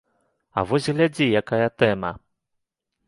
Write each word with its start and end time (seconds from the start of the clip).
А 0.57 0.63
вось 0.69 0.89
глядзі, 0.95 1.27
якая 1.41 1.67
тэма! 1.83 2.11